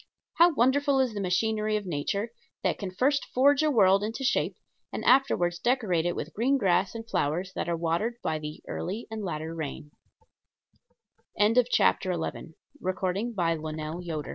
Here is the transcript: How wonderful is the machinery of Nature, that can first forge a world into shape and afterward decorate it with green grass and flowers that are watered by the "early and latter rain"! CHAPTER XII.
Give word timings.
How 0.39 0.51
wonderful 0.55 0.99
is 0.99 1.13
the 1.13 1.21
machinery 1.21 1.77
of 1.77 1.85
Nature, 1.85 2.31
that 2.63 2.79
can 2.79 2.89
first 2.89 3.23
forge 3.35 3.61
a 3.61 3.69
world 3.69 4.03
into 4.03 4.23
shape 4.23 4.55
and 4.91 5.05
afterward 5.05 5.53
decorate 5.63 6.07
it 6.07 6.15
with 6.15 6.33
green 6.33 6.57
grass 6.57 6.95
and 6.95 7.07
flowers 7.07 7.51
that 7.53 7.69
are 7.69 7.77
watered 7.77 8.15
by 8.23 8.39
the 8.39 8.63
"early 8.67 9.05
and 9.11 9.21
latter 9.23 9.53
rain"! 9.53 9.91
CHAPTER 11.71 12.13
XII. 12.13 14.13